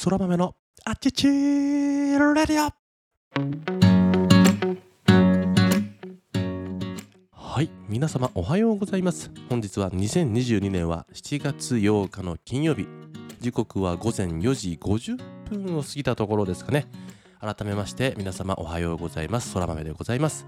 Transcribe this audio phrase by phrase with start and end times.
[0.00, 2.72] そら豆のあちちーレディオ
[7.32, 9.30] はい皆様おはようございます。
[9.50, 12.88] 本日は2022年は7月8日の金曜日。
[13.40, 15.18] 時刻は午前4時50
[15.50, 16.86] 分を過ぎたところですかね。
[17.38, 19.50] 改めまして皆様おはようございます。
[19.50, 20.46] そら豆でございます。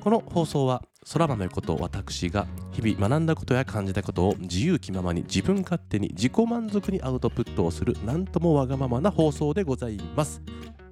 [0.00, 10.42] この放送はそら豆こと私が日々学んだことや感じたことを自由気ままに自分勝手に自己満足にアウトプットをするなんともわがままな放送でございます。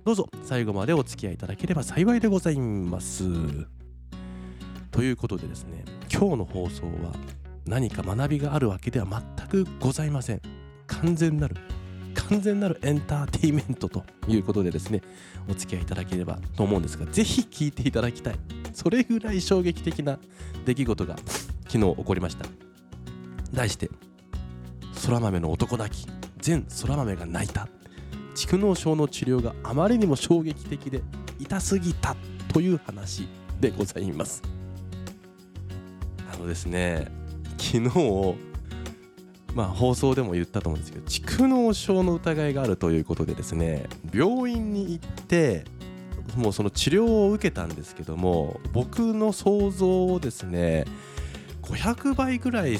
[0.04, 3.24] どうぞ最後までお付き合いいただければ幸いでございます。
[4.90, 7.12] ということでですね今日の放送は
[7.66, 10.40] 何か学びがあるわけでは全くございません。
[10.86, 11.56] 完全なる
[12.28, 15.02] 完全なるエンターテインメントということでですね
[15.48, 18.38] お付き合いいただければと思うんですがぜひ聞いていただきたい。
[18.72, 20.18] それぐらい衝撃的な
[20.64, 21.16] 出来事が
[21.68, 22.46] 昨日起こりました。
[23.52, 23.90] 題して
[25.04, 26.08] 空豆の男泣き。
[26.38, 27.68] 全空豆が泣いた。
[28.34, 31.02] 蓄膿症の治療があまりにも衝撃的で
[31.38, 32.14] 痛すぎた
[32.52, 33.28] という話
[33.60, 34.42] でございます。
[36.32, 37.10] あのですね
[37.56, 38.34] 昨日
[39.56, 45.64] まあ放送でも言ったと思うんですけど蓄膿症の疑いがあるということでですね病院に行って
[46.36, 50.84] もうその治療を受けたんですけども僕の想像をですね
[51.62, 52.78] 500倍ぐらい、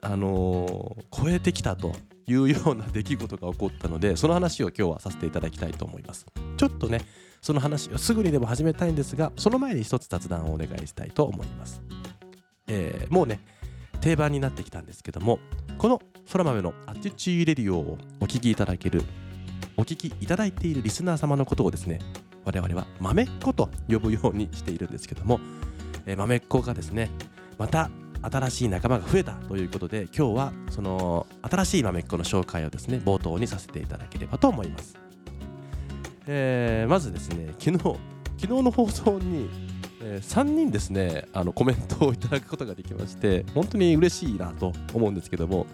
[0.00, 1.92] あのー、超えてきたと
[2.28, 6.26] いうような出来事が起こったのでその話を今日はさせていただきたいと思います。
[6.56, 7.00] ちょっとね
[7.40, 11.82] その話をすぐにでも始めたいんですがその前に一つ雑談をお願いしたいと思います、
[12.68, 13.40] えー、もうね
[14.02, 15.38] 定番になってきたんですけども
[15.78, 19.02] この空豆のアティチーレディオをお聞きいただける
[19.76, 22.00] お聞きいただいているリスナー様のことをですね
[22.44, 25.40] 我々は豆っ子と呼ぶようにしているんですけども、
[26.04, 27.10] えー、豆っ子がですね
[27.58, 27.90] また
[28.22, 34.96] 新しい仲間が増えたということで今日はその新しい豆っ子の紹介をですね冒頭にさせていただければと思います、
[36.26, 39.48] えー、まずですね昨日昨日の放送に、
[40.02, 45.66] え、3人ですねあのコメントをいただくことができまして本当に嬉しいなと思うんですけども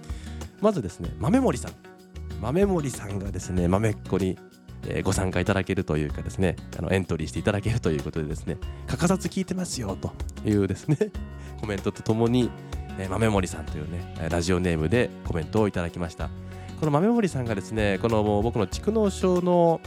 [0.61, 1.73] まずですね豆森さん。
[2.41, 4.39] 豆森さんがですね豆っ子に
[4.87, 10.13] え、ご参加いただけるというかですねあのエントリーしていただけるということでですね欠かさず聞いてますよと
[10.49, 10.97] いうですね
[11.61, 12.51] コメントとともに、
[12.99, 16.31] えー、豆森さんというねラジオネームでコメントをいただきました。
[16.79, 19.81] この豆森さんがですねこの僕の蓄膿症の、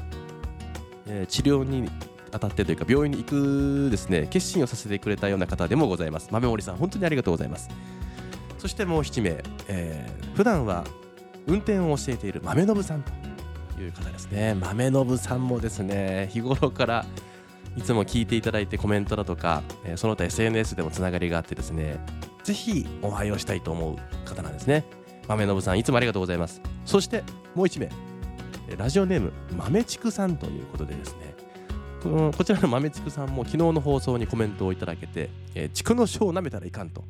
[1.08, 1.90] え、治療に
[2.32, 6.30] 当たってというか病院に行くですね決心をさせてくれたような方でもございます。
[6.32, 7.70] 豆森さん本当にありがとうございます。
[8.58, 10.86] そしてもう7名、えー、普段は
[11.48, 13.12] 運転を教えている豆信さんと
[13.82, 14.56] いう方ですね。
[14.56, 17.06] 豆信さんもですね日頃から
[17.78, 22.00] いつも聞いていただいてコメントだとか、えその他 SNS でもつながりがあってですね
[22.44, 24.86] ぜひおはようしたいと思う方なんですね。
[25.28, 26.62] 豆信さんいつもありがとうございます。
[26.86, 27.24] そして
[27.56, 27.90] もう1名
[28.78, 31.36] ラジオネーム豆畜さんということでですね
[32.02, 37.04] こちらの豆畜さんも昨日の放送にコメントをいただけて、えー、畜の書を舐めたらいかんと、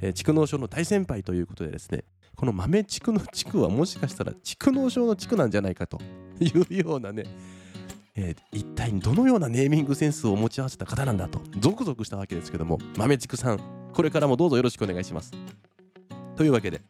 [0.00, 2.04] えー、畜の書の大先輩ということでですね
[2.34, 6.00] この豆畜の地区はもしかしたら畜農症の地区なんじゃないかと
[6.40, 7.24] いうようなね、
[8.16, 13.60] えー、一体どのようなネーミングセンスを持ち合わせた方なんだとゾクゾクしたわけですけども豆畜さん
[13.92, 15.32] これからもどうぞよろしくお願いします。
[16.36, 16.80] というわけで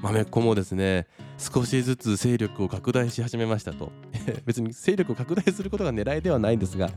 [0.00, 1.06] 豆っ子もですね
[1.38, 3.92] 少しずつ勢力を拡大し始めましたと。
[4.46, 6.90] 別に勢力を拡大することが狙いではないんですが、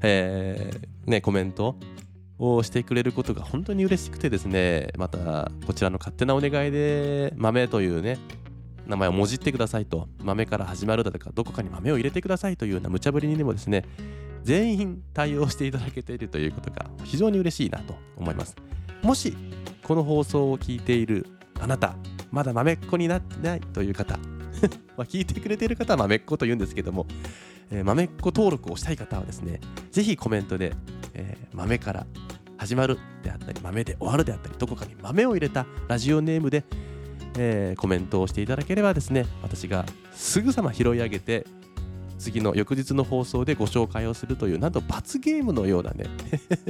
[0.00, 1.76] えー、ねコメント
[2.38, 8.18] をしてくれることが本当に嬉しくてですねまたこちらの勝手なお願いで豆というね
[8.86, 10.08] 名前をもじってくださいと。
[10.22, 13.84] 豆から始まるだとかどこかに豆を入れてくださいというような無茶ぶりにでもですね
[14.42, 18.56] 全員対応していただけているということが非常に嬉しいなと思います。
[19.02, 19.36] もし
[19.82, 21.26] この放送を聞いている
[21.60, 21.94] あなた
[22.32, 24.18] まだ豆っ子になってないという方。
[24.96, 27.06] ま聞いてくれている方は豆っ子と言うんですけども、
[27.70, 29.60] えー、豆っ子登録をしたい方はですね
[29.90, 30.74] ぜひコメントで、
[31.14, 32.06] えー、豆から
[32.58, 36.64] 始まるであったり豆で終わるであったりどこかに豆を入れたラジオネームで、
[37.36, 41.46] えー、コメントをしていただければですね私がすぐさま拾い上げて
[42.18, 46.04] 次の翌日の放送でご紹介をするというなんと罰ゲームのようなね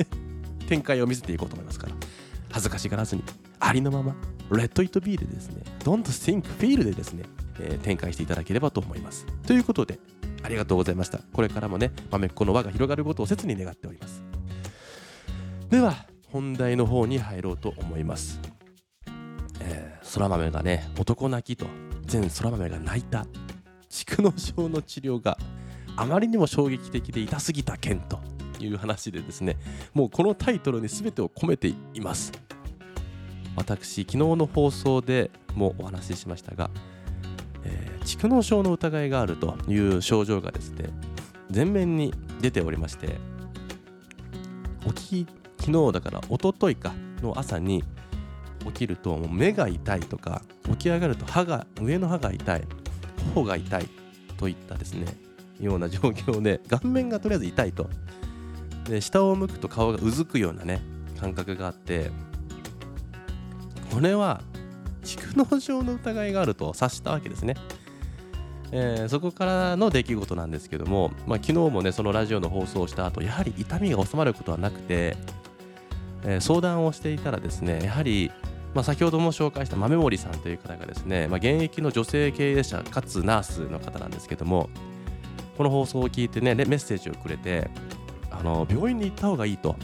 [0.66, 1.94] 展開を見せていこうと思いますから。
[2.52, 3.24] 恥ずかしがらずに
[3.58, 4.14] ありのまま
[4.50, 7.24] レッド・イット・ビーでですね Don't think feel でですね、
[7.58, 9.26] えー、展開していただければと思います。
[9.46, 9.98] ということで
[10.42, 11.18] ありがとうございました。
[11.32, 14.22] これからもね豆っ子の輪が広がることを切に願っております。
[15.70, 18.40] では本題の方に入ろうと思います、
[19.60, 21.66] えー、空豆がね男泣きと
[22.06, 23.26] 全空豆が泣いた。
[23.90, 25.36] 蓄膿症の治療が
[25.96, 28.18] あまりにも衝撃的で痛すぎた件と
[28.66, 29.56] いう話でですね
[29.94, 32.32] もうこのタイトルに全てを込めています。
[33.54, 36.70] 私昨日の放送でもお話ししましたが
[37.64, 40.90] えー、蓄膿症の疑いがあるという症状がですね
[41.54, 43.18] 前面に出ておりまして
[44.94, 45.26] 起き
[45.58, 46.92] 昨日だから一昨日か
[47.22, 47.84] の朝に
[48.66, 52.64] 起きるともう目が痛いとか起き上がると歯が上の歯が痛い
[53.34, 53.88] 頬が痛い
[54.36, 55.06] といったですね
[55.60, 57.88] ような状況で顔面がとりあえず痛いと
[58.84, 60.82] で下を向くと顔がうずくようなね
[61.20, 62.10] 感覚があって
[63.92, 64.42] これは
[65.02, 67.56] 蓄膿症の疑いがあると察したわけですね、
[68.72, 75.16] えー、そこからの出来事なんですけども、まあ、昨日もねそのラジオの放送をした後やはり痛みが収まることはなくて、
[76.24, 78.30] えー、相談をしていたらですねやはり
[78.74, 84.70] まあ、先ほども紹介した豆森さんという方がですね、まあ、現役の女性経営者かつナースの方なんですけども
[85.58, 87.70] この放送を聞いてねメッセージをくれて
[88.32, 89.76] あの病院に行った方がいいと。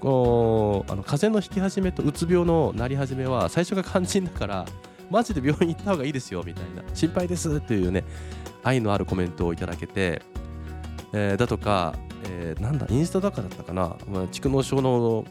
[0.00, 4.64] こうあの風邪の引き始めとうつ病のなり始めは最初が肝心だから
[5.10, 6.82] マジで病院行った方がいいですよみたいな。
[6.94, 8.04] 心配ですというね
[8.62, 10.22] 愛のあるコメントをいただけて、
[11.12, 11.94] えー、だとか、
[12.24, 13.90] えー、なんだインスタだかだったかな、
[14.32, 15.24] 蓄膿症の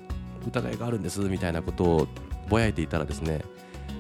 [0.48, 2.07] 疑いがあるんですみたいなことを
[2.48, 3.42] ぼやいていたらですね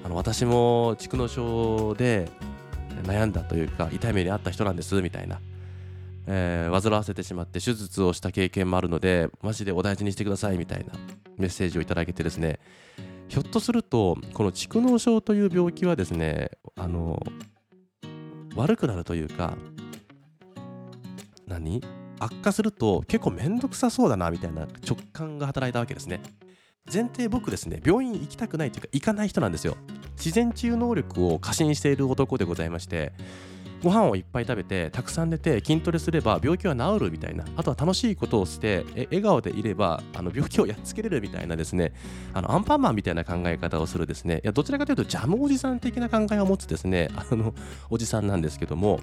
[0.03, 2.29] あの私も蓄膿症で
[3.03, 5.39] 悩んだというか痛い目にあった人なんですみたいな、
[6.31, 10.93] えー、煩わせてしまって手術をした経験もあるのでマジでお大事にしてくださいみたいな
[11.37, 12.59] メッセージをいただけてですね。
[13.29, 17.19] ひょっとするとこの蓄膿症という病気はですねあの
[18.55, 19.57] 悪くなるというか
[21.47, 21.81] 何？
[22.19, 26.21] 悪化すると結構面倒くさそうだなみたいな直感が働いたわけですね。
[26.91, 29.77] 前提僕ですね病院行きたくないというか行かない人なんですよ。
[30.17, 33.13] 自然治癒能力を過信している男でございまして
[33.83, 41.93] ご飯をいっぱい食べてたくさん寝て筋トレすれば病気は治るみたいなあとは楽しいことをして笑顔でいればあの病気をやっつけれるみたいなですね
[42.33, 47.53] あのアンパンマンみたいな考え方をするですねいやどちらかというとジャムおじさん的な考えを持つですねあの
[47.89, 48.99] おじさんなんですけども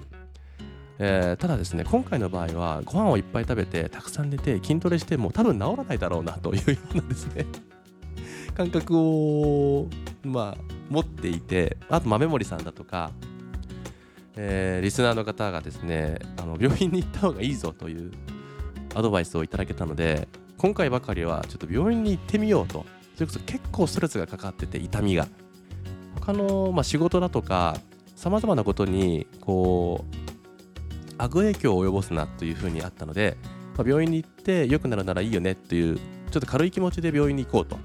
[0.99, 7.45] えー、ただですね今回の場合はご飯をいっぱい食べてたくさん寝て筋トレしても多分治らないだろうなというようなですね
[8.55, 9.87] 感覚を
[10.23, 13.11] まあ持っていてあと豆森さんだとか、
[14.37, 18.11] えー、リスナーの方がですねあの病院に行った方がいいぞという
[18.95, 22.85] アドバイスをいただけたので今回ばかりはちょっと病院に行ってみようと
[23.15, 25.27] それこそ結構ストレスがかかってて痛みが。
[26.15, 27.77] 他の、まあ、仕事だとか
[28.15, 33.37] さまざまなことにこう悪影響を及ぼすなというふうにあったので、
[33.77, 37.77] まあ、病院に行って良くなるならいいよねっていうちょっと軽い気持ちで病院に行こうと。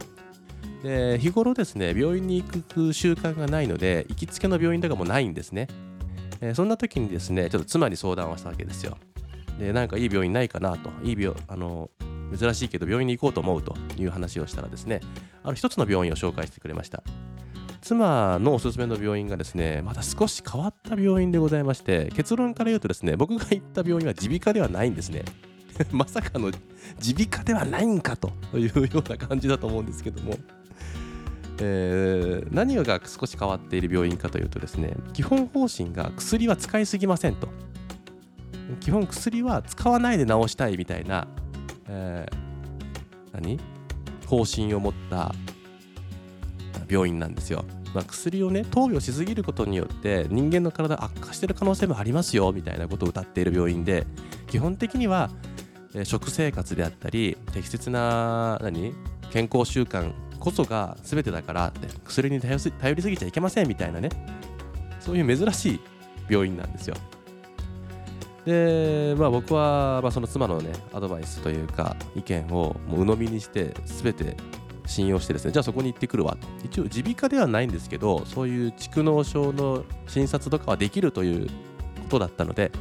[0.83, 5.69] で日頃ですね病院に行く習慣がないので行きつけの病院とかもないんですね、
[6.43, 8.99] え、そんな時にですねちょっと妻に相談をしたわけですよ。
[9.59, 10.91] でなんかいい病院ないかなと。
[11.03, 11.89] いい病あの
[12.37, 15.01] 珍しいけど病院に行こうと思うという話をしたらですね
[15.45, 17.03] ある一つの病院を紹介してくれました。
[17.81, 25.25] 妻のおすすめの病院がですねまた少し変わった病院でございまして結論から言うとですね僕が行った病院は耳鼻科ではないんですね。
[25.91, 26.51] まさかの
[27.01, 30.37] 耳鼻科ではないんかというような感じだと思うんですけども。
[31.65, 37.49] えー、何が少し変わっている病院かというとですね基本方針が薬は使いすぎませんと。
[38.81, 41.29] 基本薬は使わないで治したいみたいな、
[41.89, 43.61] えー、何？
[44.27, 45.35] 方針を持った
[46.89, 54.07] 病院なんですよ、まあ、薬をね投与しすぎることによって人間の体悪化してる可能性もありますよみたいなことを謳っている病院で
[54.47, 55.29] 基本的には
[56.05, 58.95] 食生活であったり適切な何？
[59.31, 60.13] 健康習慣
[60.43, 62.57] こそが全てだからって薬に頼
[62.95, 64.09] りすぎちゃいけませんみたいなね。
[64.99, 65.81] そういう珍しい
[66.29, 66.97] 病院なんですよ。
[68.45, 74.37] でまあ僕は、まあ、その妻のねアドバイスというか意見をもう鵜呑みにして全て
[74.85, 76.37] 信用してですねじゃあそこに行ってくるわ。
[76.65, 81.53] 一応耳鼻科ではないんですけどそういう蓄膿症の診察とかはできるというこ
[82.11, 82.73] とだったので、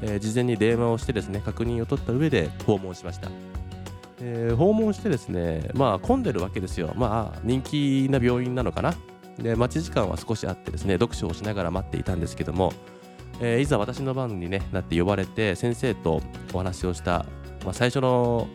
[0.00, 3.28] えー、事前に電話をしてですね確認を取った上で訪問しました。
[4.24, 6.92] えー、訪問してですね、まあ混んでるわけですよ。
[6.96, 8.94] まあ人気な病院なのかな。
[9.36, 12.72] で、待ち時間は少しあってですね、読書をしながら待っていたんですけども、
[13.40, 17.26] えー、いざ私の番に、ね、なって呼ばれて先生とお話をした、
[17.64, 18.46] まあ、最初の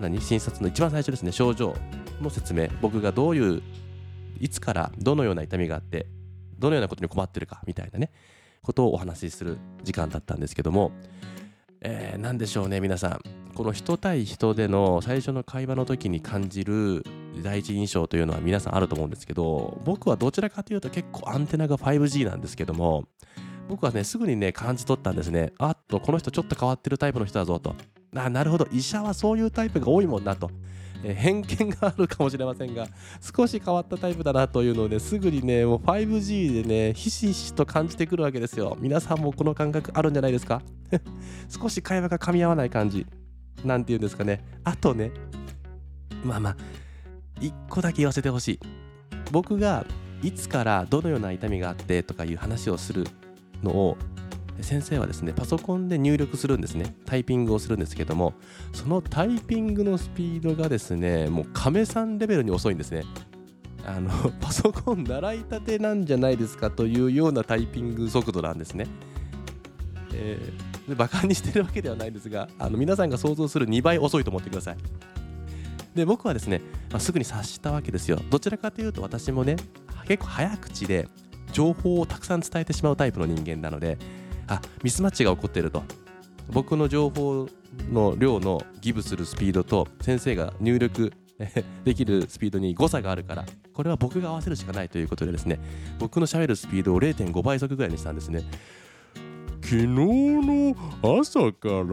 [0.00, 0.20] 何？
[0.20, 1.76] 診察の一番最初ですね症状
[2.20, 3.62] の説明僕がどういう
[4.40, 6.06] いつからどのような痛みがあって
[6.58, 8.10] どのようなことに困ってるかみたいなね
[8.62, 10.90] ことをお話しする時間だったんですけども、
[11.80, 17.04] えー、何でしょうね皆さんこの人対人での最初の会話の時に感じる
[17.42, 23.04] 第一印象というのは皆さんあると思うんですけど僕はどちらかというと結構アンテナが 5G なんですけども
[23.68, 25.52] 僕はねすぐにね感じ取ったんですね。
[25.58, 27.74] あっとこの人ちょっと変わってるタイプの人だぞと。
[28.14, 28.66] あなるほど。
[28.72, 30.50] 医者はそういうタイプが多いもんなと。
[31.02, 32.86] え偏見があるかもしれませんが
[33.36, 38.76] 少し変わったタイプだなというのですぐにねもう 5G でねひしひしと感じてくるわけですよ。
[38.80, 40.60] 皆さんもこの感覚あるんじゃないですか？
[41.48, 43.06] 少し会話が噛み合わない感じ。
[43.62, 44.44] なんていうんですかね。
[44.64, 45.10] あとね
[46.24, 46.56] まあまあ
[47.40, 48.60] 一個だけ言わせてほしい。
[49.30, 49.84] 僕が
[50.22, 53.06] いつからどのような痛みがあってとかいう話をする
[53.62, 53.96] のを
[54.60, 56.94] 先生はですねパソコンで入力するんですね。
[57.04, 58.34] タイピングをするんですけども
[58.72, 63.04] そのタイピングのスピードがですねもう亀さんレベルに遅いんですね。
[63.86, 68.86] あの パソコン習いたてなんじゃないですかというようなタイピング速度なんですね、
[70.14, 74.76] えー、バカにしてるわけではないんですがあの皆さんが想像する2倍遅いと思ってください。
[75.94, 76.60] で僕はですね、
[76.90, 78.20] まあ、すぐに察したわけですよ。
[78.28, 79.56] どちらかというと私もね
[80.06, 81.08] 結構早口で
[81.52, 83.96] 情報をたくさん伝えてしまうタイプの人間なので
[84.46, 85.82] あミスマッチが起こっていると。
[86.48, 87.48] 僕の情報
[87.90, 91.12] の量のギブするスピードと先生が入力
[91.84, 95.58] できるスピードに誤差があるからこれは僕が合わせるしかないということでですね
[95.98, 98.42] 僕のしゃべるスピードを0.5倍速ぐらいにしたんですね。
[99.64, 101.84] 昨日の朝から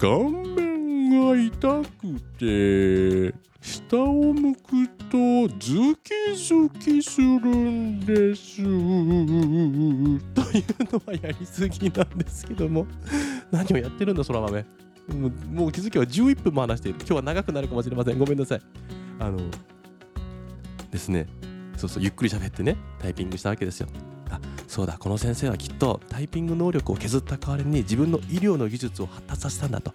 [0.00, 8.56] 顔面が痛くて下を向くとズキズキするんです。
[8.62, 8.74] という
[10.90, 12.86] のはやりすぎなんですけども
[13.52, 14.64] 何をやってるんだ空豆
[15.08, 16.98] もうもう気づきは11分も話している。
[17.00, 18.18] 今日は長くなるかもしれません。
[18.18, 18.60] ごめんなさい。
[19.18, 19.38] あの
[20.90, 21.26] ですね。
[21.76, 23.88] そうそうゆっくり喋ってねタイピングしたわけですよ。
[24.74, 29.92] そうだこの先生はきっとタイピング能力を削った代わりに自分の医療の技術を発達させたんだと。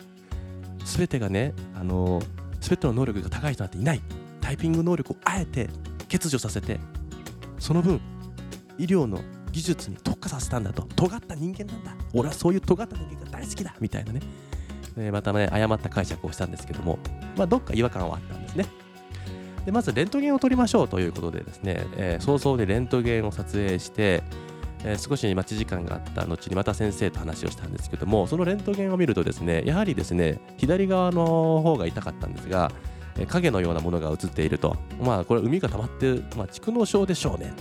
[0.86, 2.22] 全てがねあの
[2.62, 4.02] 全ての能力が高い人なんていない。
[4.40, 5.70] タイピング能力をあえて
[6.10, 6.80] 欠如させて
[7.60, 8.00] その分
[8.78, 9.20] 医療の
[9.52, 10.84] 技術に特化させたんだと。
[10.96, 11.94] 尖った人間なんだ。
[12.14, 13.76] 俺はそういう尖った人間が大好きだ。
[13.82, 14.22] みたいなね、
[14.96, 17.00] えまたね誤った解釈をしたんですけども、
[17.36, 18.66] まあ、どっか違和感はあったんですね。
[19.66, 24.24] でまずレントゲンを取りましょうということでですね、えー、早々にレントゲンを撮影して
[24.84, 32.72] えー、少し待ち時間があった後にまた先生と話をしたんですけどもそのレントゲンを見るとですねやはりですね左側の方が痛かったんですが、
[33.18, 34.78] え、影のようなものが映っていると。
[35.02, 37.54] まあこれ海が溜まって、まあ、蓄膿症でしょうね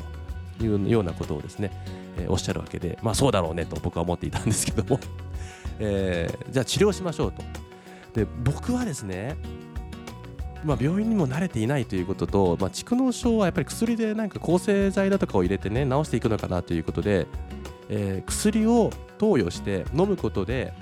[0.59, 1.71] というようなことをですね、
[2.19, 5.01] えー、おっしゃるわけでまあそうだろうねと僕は思っていたんですけども。
[5.81, 7.43] えー、じゃあ治療しましょうと。
[8.15, 9.37] で僕はですね
[10.65, 17.27] まあ、病院にも慣れていないということと、まあ、蓄膿症はやっぱり薬でなんか抗生剤だとかを入れてね治していくのかなということで、
[17.89, 20.73] えー、薬を投与して飲むことで、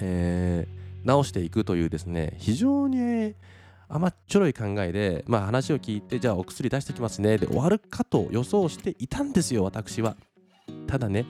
[0.00, 3.34] えー、治していくというですね非常に
[3.88, 10.16] 甘っちょろい考えで、まあ、話を聞いてじゃあお薬出してきますねで終わるかと予想していたんですよ私は。
[10.86, 11.26] ただね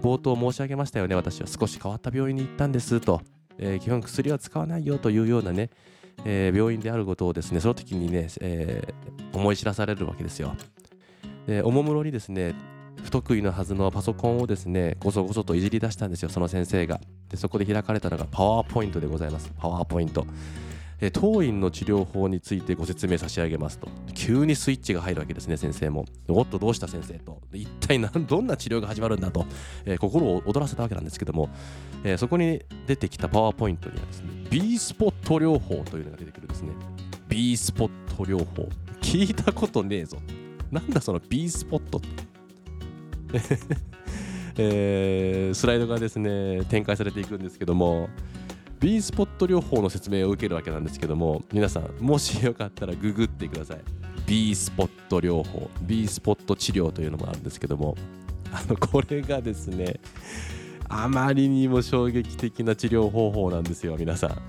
[0.00, 1.46] 冒頭申し上げましたよね私は。
[1.46, 3.20] 少し変わった病院に行ったんですと、
[3.58, 5.68] えー、基本薬は使わないよというようなね
[6.24, 10.54] えー、病院であることをですねその時にね、えー、思い知らされるわけですよ。
[11.46, 12.54] でおもむろにですね
[13.02, 17.00] 不得意なはずのパソコンをですねごそごそといじり出したんですよその先生が。
[17.28, 19.52] でそこで開かれたのがパワーポイントでございます。
[19.58, 20.26] パワーポイント。
[21.00, 23.88] え当院の治療法についてご説明差し上げますと。
[24.14, 26.06] 急にスイッチが入るわけですね先生も。
[26.28, 27.40] おっとどうした先生と。
[27.52, 29.44] 一体何どんな治療が始まるんだと、
[29.84, 31.50] えー、心を躍らせたわけなんですけども、
[32.04, 36.70] えー、そこに出てきたパワーポイントにはですね B スポット療法というのが出てくるんですね。
[37.26, 38.68] B スポット療法。
[39.00, 40.16] 聞いたことねえぞ。
[40.70, 42.08] なんだその B スポットって。
[44.56, 48.08] えー、スライドがですね展開されていくんですけども
[48.78, 53.80] B スポット療法の説明を受けるわけなんですけども皆さんもしよかったらググってください。
[54.24, 55.68] B スポット療法。
[55.82, 57.96] B スポット治療というのもあるんですけども。
[58.52, 59.98] あのこれがですね
[60.88, 64.42] あまりにも衝撃的な治療方法なんですよ皆さん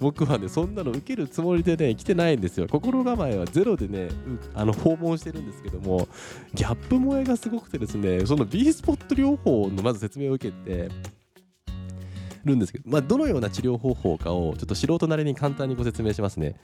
[0.00, 4.08] 僕はねそんなの受けるつもりでね来てないんですよ心構えはゼロでね
[4.54, 6.08] あの訪問してるんですけども
[6.54, 10.88] ギャップ萌えがすごくてですねその B スポット療法のまず説明を受けて
[12.44, 16.56] るんですけど、まあ、どのような治療方法かをちょっと素人なりに簡単にご説明しますね。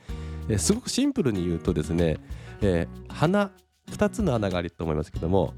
[0.49, 2.17] え、すごくシンプルに言うとですね、
[2.62, 3.50] えー、鼻
[3.91, 5.55] 2つの穴があると思いますけども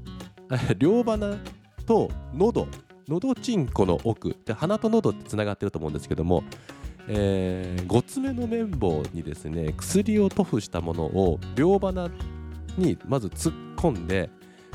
[0.77, 1.37] 両鼻
[1.85, 2.67] と喉
[3.09, 6.43] 喉チンコの奥で鼻と喉ってつながってると思うんですけども、
[7.07, 12.09] えー、5つ目の綿棒にですね薬を塗布したものを両鼻
[12.77, 14.29] にまず突っ込んで、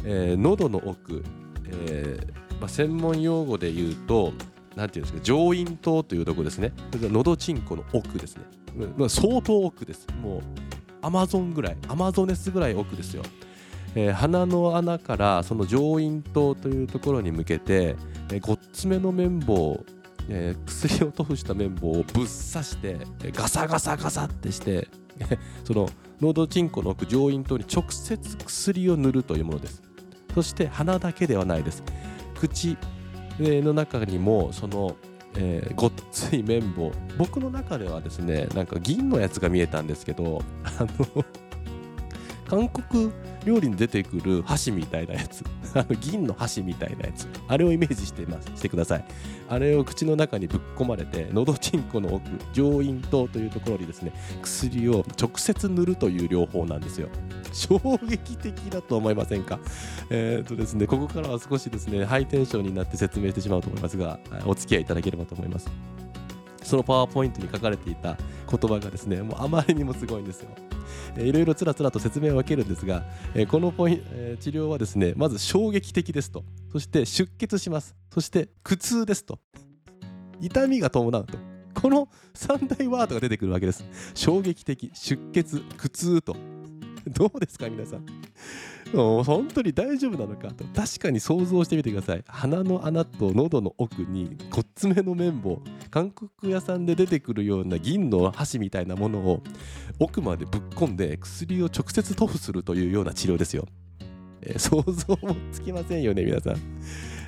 [0.05, 1.25] えー、喉の奥、
[1.69, 4.33] えーまあ、専門用語で言うと
[4.75, 6.73] なんていうんですか上咽頭というところですね。
[6.95, 8.43] のどちんこの奥ですね、
[8.97, 10.09] まあ、相当奥です。
[10.21, 10.41] もう
[11.01, 13.23] アマゾンぐらいアマゾネスぐらい奥ですよ、
[13.95, 17.97] えー、鼻の穴からその上咽頭というところに向けて、
[18.33, 19.85] えー、5つ目の綿棒
[20.29, 22.99] えー、薬を塗布した綿棒をぶっ刺して
[23.33, 24.89] ガサガサガサってして
[25.65, 25.89] その
[26.21, 29.83] 喉チンコの奥上咽頭に直接薬を塗るというものです。
[30.35, 31.83] そして鼻だけではないです。
[32.35, 32.77] 口
[33.39, 34.97] の中にもその、
[35.37, 36.93] えー、ごっつい綿棒。
[37.19, 41.25] 僕の中ではですねなんか銀のやつが見えたんですけどあの
[42.49, 43.13] 韓国
[43.45, 45.45] 料理に出てくる箸みたいなやつ。
[46.01, 47.27] 銀の箸みたいなやつ。
[47.49, 48.51] あれをイメージしてます。
[48.57, 49.05] してください。
[49.49, 57.09] あれを口の中にぶっ込まれてのどちんこの奥上咽頭というところにですね薬を直接塗るという療法なんですよ。
[57.53, 59.61] 衝撃的だと思いませんか？
[60.11, 65.71] えー、とですねここからは少しですねハイテンションになって説明してしまうと思いますがお付き合いいただければと思います。
[66.65, 68.17] そのパワーポイントに書かれていた
[68.51, 70.49] 言葉がですねもうあまりにもすごいんですよ。
[71.17, 73.05] いろいろつらつらと説明を分けるんですが、
[73.35, 76.45] えこのポイ、え治療はですねまず衝撃的ですと。
[76.73, 77.95] そして出血します。
[78.13, 79.39] そして苦痛ですと。
[80.41, 81.39] 痛みが伴うと。
[81.75, 83.85] この3大ワードが出てくるわけです。
[84.15, 86.37] 衝撃的出血苦痛と。
[87.07, 88.07] どうですか皆さん。
[88.95, 90.65] 本当に大丈夫なのかと。
[90.75, 92.25] 確かに想像してみてください。
[92.27, 95.61] 鼻の穴と喉の奥にごっつめの綿棒
[95.91, 99.43] 韓国屋さんで出てくるような銀の箸みたいなものを
[99.99, 103.67] 奥までぶっ込んで薬を直接塗布するというような治療ですよ、
[104.43, 106.57] えー、想像もつきませんよね皆さん、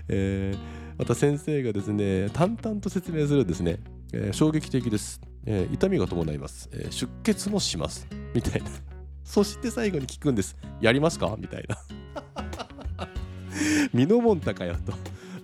[0.08, 3.78] えー、また先生がですね淡々と説明するんですね、
[4.12, 8.08] えー、衝撃的です、え痛みが伴います、え出血もします。
[8.34, 8.95] みたいな。
[9.26, 10.56] そして最後に聞くんです。
[10.80, 11.36] やりますか？
[11.38, 11.76] みたいな。
[13.92, 14.94] 身のもんたかよと。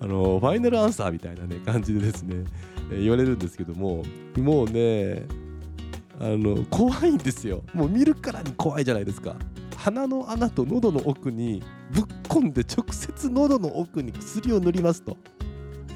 [0.01, 2.45] あのファイナルアンサーみたいなね感じでですね、
[2.91, 4.03] えー、言われるんですけども
[4.37, 5.27] もうね
[6.19, 9.37] あの怖いんですよもう見るからに怖いじゃないですか
[9.77, 11.63] 鼻の穴と喉の奥に
[11.93, 15.17] ぶっ込んで直接喉の奥に薬を塗りますと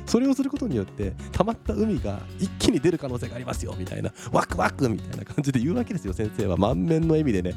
[0.06, 4.12] それをすることによって溜まった海が一気に出る可能性がありますよみたいな。
[4.32, 6.56] ワクワクみたいな感じで言うわけですよ先生は。
[6.56, 7.54] 満面の笑みでね、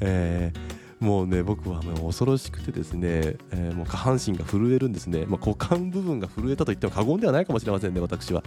[0.00, 8.42] えー、もうね僕はもう恐ろしくてですね、えー、もう下半身が震えるんですね、まあ、股間部分が震えたと言っても過言ではないかもしれませんね私は。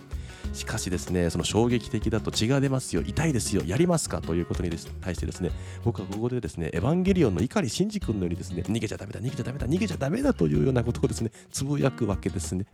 [0.54, 3.04] しかしですねその衝撃的だと血が出ますよ。
[3.06, 3.62] 痛いですよ。
[3.66, 4.22] やりますか？
[4.22, 5.52] ということに対してですね
[5.84, 12.66] 僕はここでですねエヴァンゲリオンの碇シンジ君のようにですね逃げちゃダメだ逃げちゃダメだ逃げちゃダメだというようなことをですねつぶやくわけですね。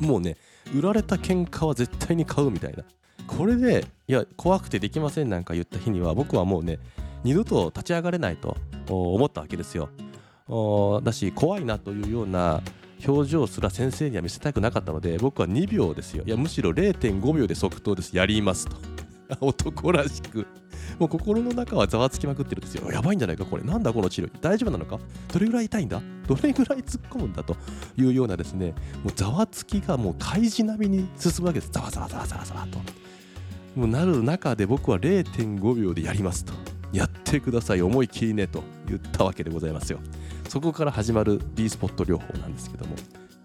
[0.00, 0.36] もうね
[0.74, 2.84] 売られた喧嘩は絶対に買うみたいな。
[3.26, 6.78] これでいや怖くてできませんなんか言った日には僕はもうね
[7.22, 8.56] 二度と立ち上がれないと
[8.88, 9.88] 思ったわけですよ。
[11.04, 12.60] だし怖いなというような
[13.06, 16.24] 表情すら先生には見せたくなかったので僕は2秒ですよ。
[16.26, 18.16] いやむしろ0.5秒で即答です。
[18.16, 18.76] やりますと。
[19.40, 20.46] 男らしく。
[21.00, 22.92] もう心の中はざわつきまくってるんですよ。
[22.92, 23.62] やばいんじゃないかこれ。
[23.62, 24.30] なんだこの治療？
[24.40, 24.98] 大丈夫なのか？
[25.32, 26.02] どれぐらい痛いんだ？
[26.28, 27.42] どれぐらい突っ込むんだ？
[27.42, 27.56] と
[27.96, 31.72] いうようなですね、もうざわつきがもう開示並みに進むわけです。
[31.72, 32.78] ざわざわざわざわざわと。
[33.74, 36.52] もうなる中で僕は0.5秒でやりますと。
[36.92, 37.82] やってください。
[37.82, 40.00] 思い切りねと言ったわけでございますよ。
[40.50, 42.94] そこから始まる B スポット療法なんですけども。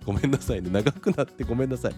[0.05, 0.69] ごめんなさいね。
[0.69, 1.93] 長くなってごめんなさい。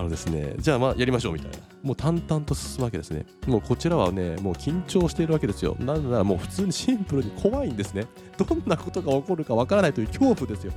[0.00, 1.58] あのですね、じゃあまあやりましょうみたいな。
[1.82, 3.26] もう淡々と進むわけですね。
[3.46, 5.76] もうこちらはね、もう緊張しているわけですよ。
[5.78, 8.06] なぜならもう普通に シンプルに怖いんですね。
[8.38, 10.72] どんなことが起こるかわからないという恐怖ですよ。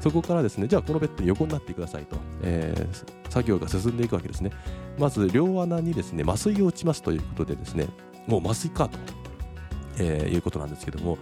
[0.00, 4.50] そこからですね、じゃあこのベッドに横になってくださいと、えー、作業が進んでいくわけですね。
[4.98, 7.86] まず両穴にですね、麻酔を打ちますということでですね、
[8.26, 8.98] もう麻酔かと、
[9.98, 11.16] えー、いうことなんですけども、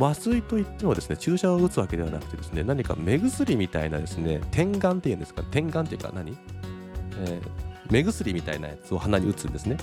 [0.00, 5.42] 麻酔といってもですね注射を打つわけではなくてですね何か目薬みたいなですね点眼っていうんですか？
[5.42, 6.38] 点眼っていうか何、
[7.18, 9.76] えー、目薬みたいなやつを鼻に打つんですね、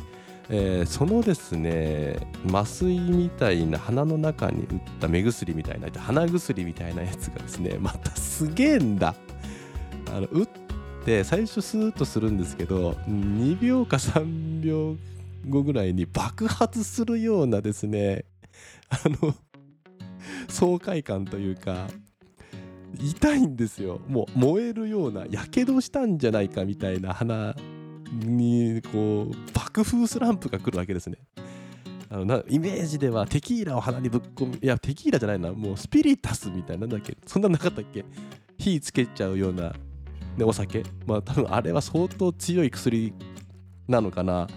[0.49, 2.17] えー、そのですね
[2.47, 9.15] 麻酔みたいな鼻の中に打った目薬みたいな鼻薬みたいなやつがですね またすげえんだ。
[10.11, 10.47] あの打っ
[11.03, 14.95] て最初スーッとするんですけど2秒か3秒
[15.49, 18.25] 後ぐらいに爆発するようなですね
[18.89, 19.33] あの
[20.47, 21.87] 爽快感というか
[22.99, 23.99] 痛いんですよ。
[24.07, 27.55] もう燃えるようなやけどしたんじゃないかみたいな鼻
[28.11, 31.17] にこう爆風スランプが来るわけですね。
[32.09, 35.51] あのなイメージではテキーラを鼻にぶっ込むいやテキーラじゃないな。
[35.51, 37.17] もうスピリタスみたいなんだっけ。
[37.25, 38.05] そんななかったっけ？
[38.57, 39.73] 火つけちゃうような、
[40.37, 40.83] ね、お酒。
[41.05, 43.13] まあ多分あれは相当強い薬
[43.87, 44.47] なのかな。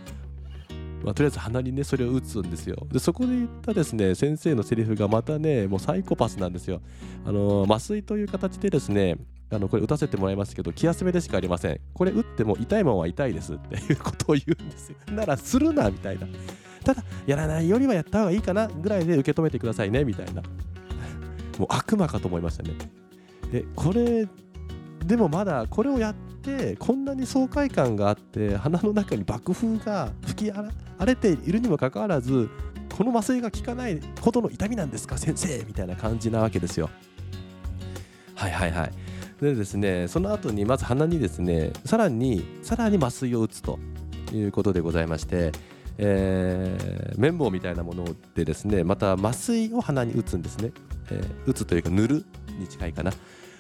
[1.05, 2.87] まあ、とりあえず鼻にねそれを打つんですよ。
[2.91, 6.81] でそこで言ったですね先生のセリフがまたねもうサイコパスなんですよ。
[7.25, 9.17] あの麻酔という形でですね
[9.51, 11.81] あのこれ打たせてもらいますけど気休めでしかありません。
[11.95, 13.55] これ打っても痛いもんは痛いです。
[13.55, 14.97] っていうことを言うんですよ。
[15.13, 16.27] ならするなみたいな。
[16.85, 20.43] ただやらないよりはやった方がいいかなぐらいで受け止めてくださいねみたいな。
[21.59, 22.73] もう悪魔かと思いましたね。
[23.53, 24.29] でこれ
[25.05, 30.71] でもまだこれをやってこんなに爽快感があって鼻の中に爆風が吹き荒
[31.05, 32.51] れているにもかかわらず
[32.97, 35.17] この麻酔が効かないほどの痛みなんですか？
[35.17, 36.91] 先生みたいな感じなわけですよ。
[38.35, 38.93] はいはいはい。
[39.41, 43.79] でですねその後にまず鼻にですねさらにさらに麻酔を打つと
[44.33, 45.53] いうことでございまして
[46.01, 48.05] えー、綿棒みたいなもの
[48.37, 50.71] でですねまた麻酔を鼻に打つんですね、
[51.11, 52.25] えー、打つというか塗る
[52.59, 53.13] に近いかな。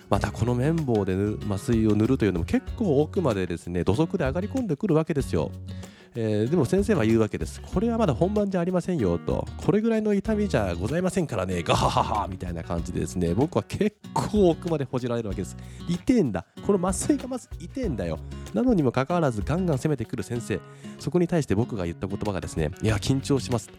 [0.09, 1.14] またこの綿棒で
[1.49, 5.51] 麻酔を塗るというのも結構奥までですね土足で上がり込んでくるわけですよ。
[6.14, 7.61] えー、でも先生は言うわけです。
[7.61, 9.47] これはまだ本番じゃありませんよと。
[9.59, 11.62] これぐらいの痛みじゃございませんからね。
[11.62, 15.57] ガハハハみたいな感じでですね、僕は結構奥までほじられるわけです。
[15.88, 16.44] 痛えんだ。
[16.66, 18.18] この麻酔がまず痛えんだよ。
[18.53, 20.61] なのにもかかわらずガンガン攻めてくる先生。
[20.99, 23.71] そこに対して僕が言った言葉がですね、いや、緊張します。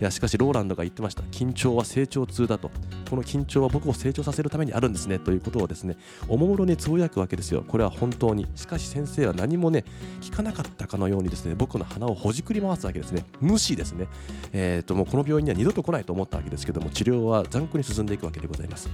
[0.00, 1.22] いやしかしローランドが言ってました。
[1.24, 2.70] 緊張は成長痛だと。
[3.08, 5.18] この緊張は僕を成長させるためにあるんですね。
[5.18, 5.96] ということをですね
[6.28, 7.64] おもむろにつぶやくわけですよ。
[7.66, 8.46] これは本当に。
[8.54, 9.84] しかし先生は何もね
[10.20, 13.24] 聞かなかったかのようにですね僕の鼻をほじくり回すわけですね。
[13.40, 14.08] 無視ですね。
[14.52, 18.88] えっ、ー、ともうこの病院には二度と来ないと思ったわけですけども治療は残酷に進んでいくわけでございます。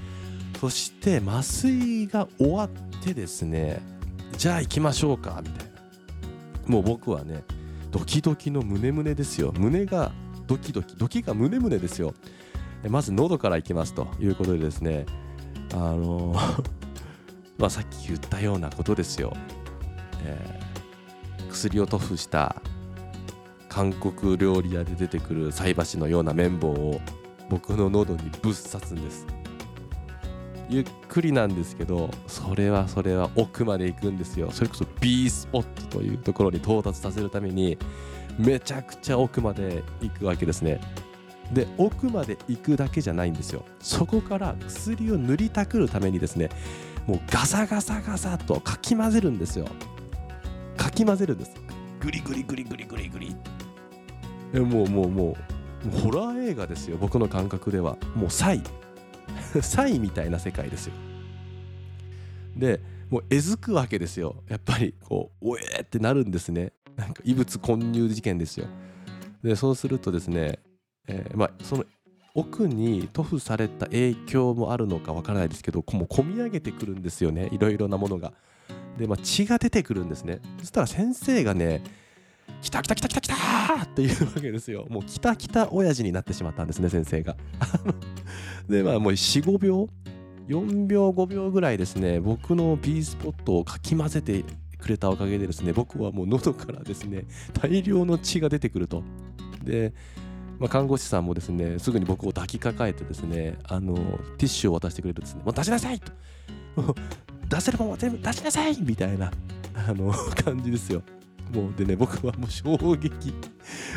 [0.60, 2.68] そして麻酔が終わっ
[3.02, 3.80] てですね
[4.36, 5.70] じゃあ行きましょうかみたいな。
[6.66, 7.42] もう僕はね
[7.90, 9.52] ドキドキの胸胸ですよ。
[9.56, 10.12] 胸が
[10.50, 12.12] ドキドキドキが胸胸ですよ。
[12.88, 15.06] まず喉からいきますということでですね。
[15.72, 16.34] あの
[17.56, 19.32] まあさっき言ったようなことですよ、
[20.24, 22.60] えー、薬を塗布した
[23.68, 27.00] 韓国料理屋で出てくる菜箸のような綿棒を
[27.48, 29.26] 僕の喉にぶっ刺すんです。
[30.68, 34.50] ゆっくりなんですけどそれはそれは奥まで行くんですよ。
[34.50, 37.78] それこそ B スポットというところに到達させるために
[38.40, 40.80] めちゃくちゃ奥まで行くわけですね。
[41.52, 43.64] で奥まで行くだけじゃないんですよ。
[43.80, 46.48] そこから薬を塗りたくるためにですね
[47.06, 49.66] もうガサガサガサとかき混ぜるんですよ。
[50.76, 51.52] かき混ぜるんです。
[52.00, 53.36] グリグリグリグリグリグリ。
[54.54, 55.36] えもうもうも
[55.86, 57.96] うホラー映画ですよ僕の感覚では。
[58.14, 58.62] もうサイ。
[59.60, 60.94] サイみたいな世界ですよ。
[62.56, 64.42] でもうえずくわけですよ。
[64.48, 66.72] やっぱりこうおえーってなるんですね。
[67.00, 68.66] なんか異物混入事件ですよ。
[69.42, 70.58] でそうするとですね、
[71.08, 71.84] えー、まあ、その
[72.34, 78.32] 奥に塗布された影響もあるのかわからないですけどもう込み上げてくるんですよねいろいろなものが。
[78.98, 80.40] で、まあ、血が出てくるんですね。
[80.58, 81.82] そしたら先生がね
[82.60, 83.36] 「来た来た来た来た来た!」
[83.82, 84.86] っていうわけですよ。
[84.90, 87.34] もう来た来た親父になってしまったんですね先生が。
[88.68, 89.88] でまあもう45秒
[90.48, 94.44] 4秒5秒ぐらいですね僕の P スポットをかき混ぜて
[94.80, 99.02] くれたおかげでですね僕はもう喉からですね大量の血が出てくると。
[99.62, 99.92] で、
[100.58, 106.12] まあ、看護師さんもですねすぐに僕を抱きかかえてですねあのティッシュを渡してくれるですねもう出しなさいと。
[107.48, 109.32] 出せるもん全部出しなさいみたいな
[109.74, 110.12] あの
[110.44, 111.02] 感じですよ。
[111.52, 113.34] もうでね僕はもう衝撃。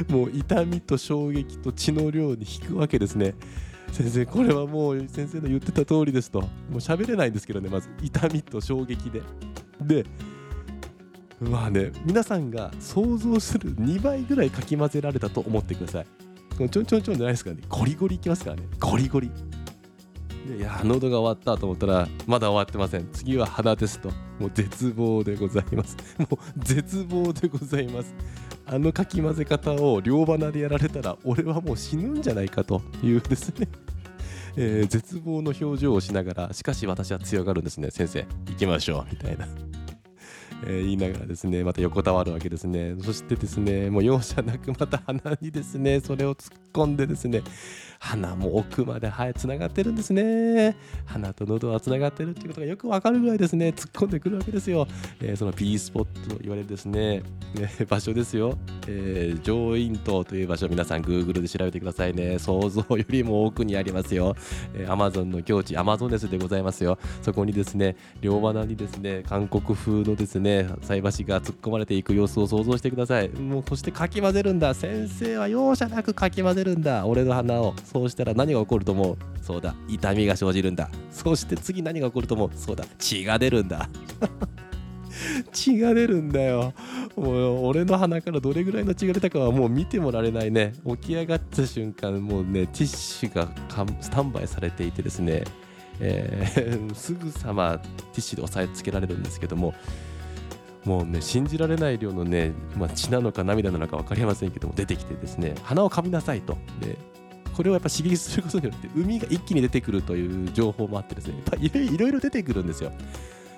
[0.09, 3.35] もう痛みと衝撃と血の量に引くわけですね。
[3.91, 6.41] 先生これはもう先生の言ってた通りですと。
[6.41, 7.89] もう喋れないんですけどねまず。
[8.01, 9.21] 痛みと衝撃で。
[9.81, 10.05] で
[11.49, 16.05] まあね皆さんが想像する2倍ぐらいかき混ぜられたと思ってください。
[16.57, 17.63] ちょんちょんちょんじゃないですからね。
[17.67, 18.63] ゴリゴリいきますからね。
[18.79, 19.31] ゴリゴリ。
[20.45, 23.09] いや喉が終わったと思ったらまだ終わってません。
[23.13, 25.97] 次は鼻ですともう絶望でございます。
[26.19, 28.13] もう絶望でございます。
[28.65, 33.67] あのかき混ぜ方を両鼻でやられたら俺はもう死ぬんじゃないかというですね。
[34.55, 37.89] えー、絶望の表情をしながらしかし私は強がるんですね。
[37.89, 39.05] 先生行きましょう。
[39.11, 39.47] みたいな。
[40.65, 42.95] えー、言いながらですねまた横たわるわけですね。
[43.01, 47.41] そしてですねもう容赦なくまた鼻にですねそれを突っ込んでですね
[48.03, 50.75] 鼻も奥まで生えつながってるんですね。
[51.05, 53.69] 鼻と喉はつながってるっていうことがよくわかるぐらいですね。
[53.69, 54.85] 突っ込んでくるわけですよ、
[55.21, 57.23] えー、その P スポットと言われるですね。
[57.55, 62.39] ね場所ですよ、えー、上院島という場所皆さん Google で調べてくださいね。
[62.39, 64.35] 想像よりも奥にありますよ、
[64.75, 66.99] えー、Amazon の境地 Amazon ですでございますよ。
[67.21, 73.29] そこにですね両鼻にですね韓国風のですね菜箸が突っ込まれていく様子を想像してください。
[73.29, 74.73] もうそしてかき混ぜるんだ。
[74.73, 77.05] 先生は容赦なくかき混ぜるんだ。
[77.05, 77.73] 俺の鼻を。
[77.93, 79.17] そうしたら何が起こると思う？
[79.41, 79.75] そうだ。
[79.87, 80.89] 痛みが生じるんだ。
[81.11, 82.51] そして次何が起こると思う？
[82.55, 82.85] そうだ。
[82.97, 83.87] 血が出るんだ。
[85.53, 86.73] 血が出るんだよ。
[87.15, 90.73] もう俺の鼻からどれぐらいの血が出たかはもう見てもられないね。
[90.87, 93.47] 起き上がった瞬間もうねティッシュが
[94.01, 95.43] スタンバイされていてですね、
[95.99, 99.75] えー、 すぐさまティッシュで押さえつけられるんですけども
[100.83, 106.57] もうね信じられない量のね、まあ、血なのか涙なのか分かりませんけども出てきてですね鼻をかみなさいと。
[106.81, 106.97] で
[107.53, 112.91] これをやっぱ刺激することによって海が一気に出てくるという情報もあってですねやっぱいろいろ出てくるんですよ。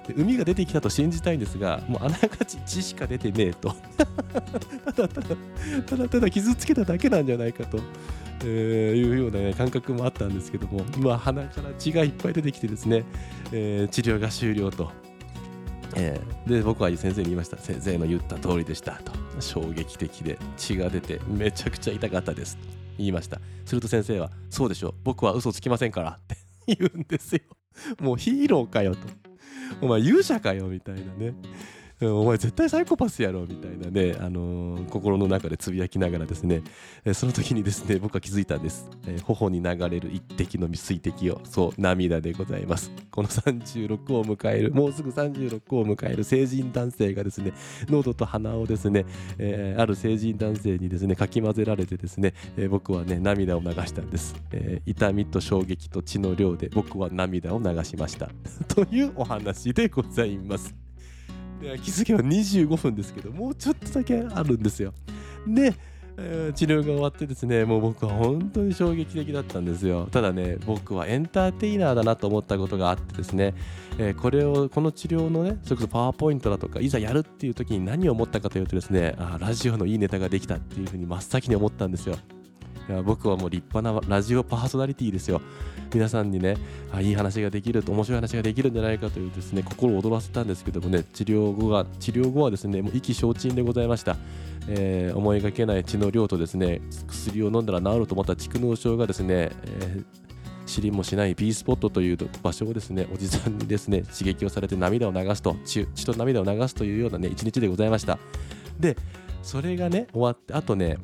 [0.08, 3.76] で海が出てきたと信じたいんですがもうあながち血しか出てねえと。
[4.86, 5.36] ただただ
[5.88, 7.80] ただただ傷つけただけなんじゃないかと、
[8.44, 13.04] えー、いうような、ね、感覚もあったんですけども、まあ、鼻から血がいっぱい出てきてですね、
[13.52, 14.92] えー、治療が終了と。
[15.98, 17.58] えー、で僕は先生に言いました。
[17.58, 19.12] 先生の言った通りでしたと。
[19.40, 22.58] 衝撃的で血が出てめちゃくちゃ痛かったです。
[22.98, 23.40] 言いました。
[23.66, 26.38] すると先生はそうでしょ僕は嘘つきませんからって
[26.76, 27.42] 言うんですよ。
[28.00, 29.02] もうヒーローかよと。
[29.82, 31.34] お前勇者かよみたいなね。
[32.02, 36.62] お前絶対サイコパスやろみたいなね、あのー、心の中でつぶやきながらですね、
[37.06, 42.92] えその時にですね僕は気づいたんです、えー、頬に流れる一滴の水滴をそう涙でございます。
[43.12, 47.54] この36を迎えるもうすぐ36を迎える成人男性がですね
[47.88, 49.06] 喉と鼻をですね、
[49.38, 58.30] えー、ある成人男性にですねかき混ぜられてですね、え僕はね涙を流したんです、え痛みと衝撃と血の量で僕は涙を流しました。
[58.68, 60.85] というお話でございます。
[61.62, 64.94] で気づけば25分ですけどもうちょっとだけあるんですよ。
[65.48, 65.74] で、
[66.18, 70.08] えー、治療が終わってですねもう僕は本当に衝撃的だったんですよ。
[70.12, 73.54] ただね僕はエンターテイナーだなと思ったことがあってですね、
[73.98, 82.18] えー、これをこの治療のねそれこそパワーポイントだとかいざやるっていう時に何を思ったかというとですねあラジオのいいネタができたっていうふうに真っ先に思ったんですよ。
[82.88, 85.42] いや僕はもう立派なラジオパーソナリティですよ。
[85.94, 86.58] 皆さんにね
[86.92, 94.18] あいい話ができると面白い話ができるんじゃないかというですね心を躍らせたんですけどもね治療後が治療後はですねもう意気消沈でございました、
[94.68, 100.26] えー、思いがけない血の量とですね薬を飲んだら治ると思った蓄膿症がですね、えー
[100.66, 108.18] 知りもしない B スポットという場所をですねおじさんにですね刺激をされて涙を流すと血血と涙を流すというようなね一日でございました。
[108.80, 108.98] で
[109.44, 110.98] それがね終わってあとね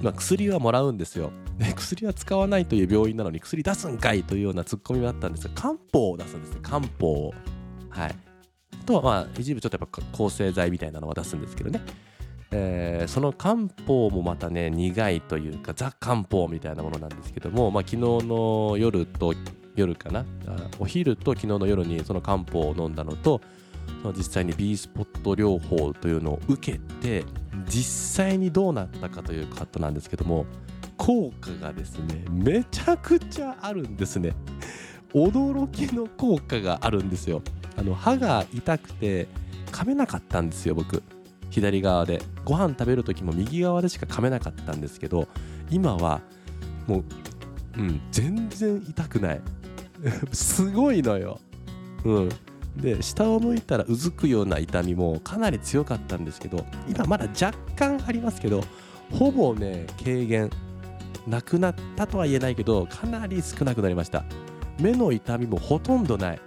[0.00, 1.30] まあ、薬はもらうんですよ。
[1.58, 7.34] で薬は使わないという病院なのに薬出すんかいというようなツッコミがあったんですが漢方を出すんですね漢方を。
[7.90, 8.14] はい
[8.82, 11.80] あ、とはまあ一部ちょっとやっぱ抗生剤みたいなのは出すんですけどね。
[12.54, 19.34] えー、その漢方もまたね苦いというかザ漢方みたいなものなんですけども、まあ、昨日の夜と
[19.74, 20.24] 夜かな？
[20.78, 23.40] お昼と昨日の夜にその漢方を飲んだのと
[24.10, 27.24] 実際に B スポット療法というのを受けて
[27.66, 30.46] 実際にどうなったかというカットなんですけども
[30.96, 34.34] 効果がですねめちゃくちゃあるんですね。
[35.14, 37.42] 驚きの効果があるんですよ。
[37.76, 39.28] あの歯が痛くて
[39.70, 41.02] 噛めなかったんですよ僕。
[41.50, 42.22] 左側で。
[42.44, 45.28] ご飯食べる時も右側でしか噛めなかったんですけど
[45.70, 46.20] 今は
[46.86, 47.04] もう
[47.78, 49.40] うん全然痛くない。
[50.32, 51.40] すごいのよ。
[52.04, 52.28] うん。
[52.76, 58.64] で下を向いたらうずくような痛みもかなり強かったんですけど今まだ若干ありますけど
[59.10, 60.50] ほぼね軽減
[61.26, 64.24] なくなったとは言えないけどかなり少なくなりました。
[64.80, 66.40] 目の痛みもほとんどない。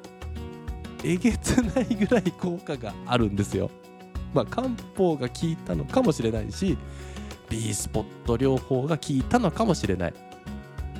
[1.04, 3.70] えげつないぐらい効果があるんですよ。
[4.34, 6.78] まあ漢方が効いたのかもしれないし
[7.50, 10.14] B スポット療法が効いたのかもしれない。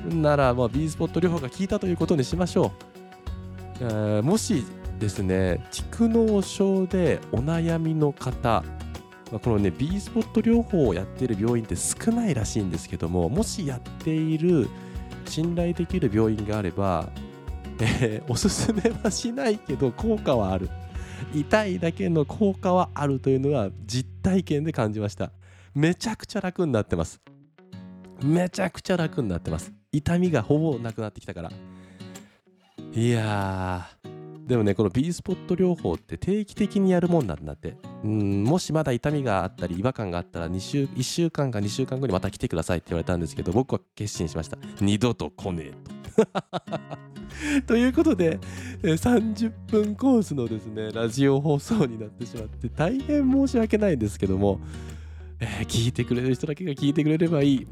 [0.08, 2.70] ならまあ B スポット療法が効いたということにしましょう、
[3.80, 4.64] えー、もし
[4.98, 8.64] ですね蓄膿症でお悩みの方
[9.30, 14.68] このね B スポット療法をやっている病院って少ないらしいんですけどももしやっている
[15.28, 17.10] 信頼できる病院があれば、
[17.80, 20.70] えー、おすすめはしないけど効果はある。
[21.34, 25.32] 痛いだけの効果はあるというのは実体験で感じました。
[25.74, 27.20] めちゃくちゃ楽になってます。
[28.22, 29.72] めちゃくちゃ楽になってます。
[29.92, 31.50] 痛みがほぼなくなってきたから。
[32.94, 34.15] いやー。
[34.46, 37.76] でもねこの B スポット療法って定期的にやるもんなんだって。
[38.04, 44.56] うんもしまだ痛みがあったり違和感があったら2週1週間か2週間後にまた来てくださいって言われたんですけど僕は決心しました。
[44.80, 45.96] 二度と来ねえと。
[47.66, 48.38] ということで
[48.82, 54.60] 30分コースのですねラジオ放送になってしまって大変申し訳ないんですけども、
[55.40, 57.66] えー、聞いてくれる人だけが聞いてくれればいい。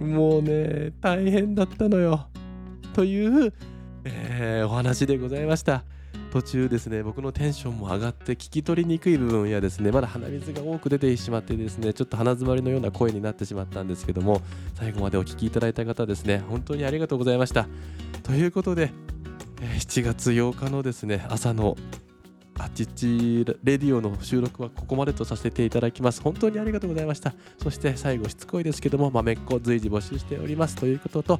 [0.00, 2.28] もうね大変だったのよ。
[2.94, 3.52] という、
[4.04, 5.84] えー、お話でございました。
[6.34, 14.42] 途中ですね僕のテンションも上がって聞き取りにくい部分やですねまだ鼻水が多く出てしまってですねちょっと鼻詰まりのような声になってしまったんですけども
[14.74, 17.68] 最後までお聴きいただいた方ですね本当にありがとうございました
[18.24, 18.90] ということで
[19.78, 21.76] 7月8日のですね朝の
[22.58, 26.22] あちちレディオの収録はここまでとさせていただきます。
[26.22, 27.34] 本当にありがとうございました。
[27.60, 31.38] そして最後しつこいですけども、豆っこ随時募集しておりますということと、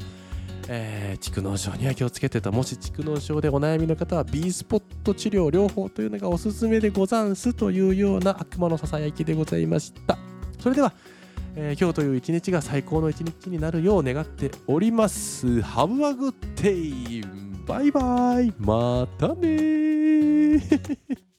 [0.69, 10.19] えー、蓄膿症には気をつけてともし蓄膿症でお悩みの方は B スポット治療療法というのがおすすめでござんすというような悪魔のささやきでございました。
[10.59, 10.95] それでは、
[11.57, 15.47] えー、今日という一日が最高の一日になるよう願っております。
[15.47, 17.25] Have a good day
[17.67, 18.53] バイバイ。
[18.59, 20.99] またねー。